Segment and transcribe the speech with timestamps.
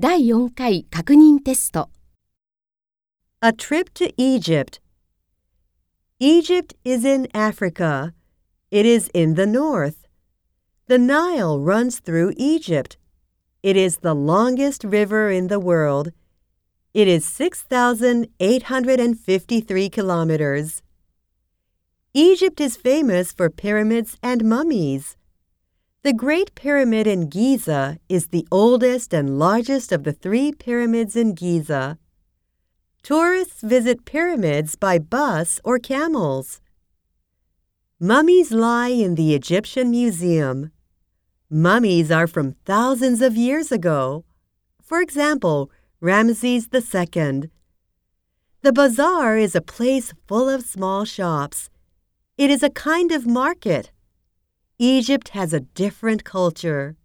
[0.00, 1.90] 第4回確認テスト
[3.42, 4.80] A trip to Egypt.
[6.18, 8.14] Egypt is in Africa.
[8.70, 10.06] It is in the north.
[10.86, 12.96] The Nile runs through Egypt.
[13.62, 16.12] It is the longest river in the world.
[16.94, 20.82] It is 6,853 kilometers.
[22.14, 25.18] Egypt is famous for pyramids and mummies.
[26.05, 31.33] The Great Pyramid in Giza is the oldest and largest of the three pyramids in
[31.33, 31.97] Giza.
[33.01, 36.61] Tourists visit pyramids by bus or camels.
[37.99, 40.71] Mummies lie in the Egyptian Museum.
[41.49, 44.25] Mummies are from thousands of years ago.
[44.83, 47.49] For example, Ramses II.
[48.61, 51.71] The bazaar is a place full of small shops.
[52.37, 53.89] It is a kind of market.
[54.77, 56.97] Egypt has a different culture.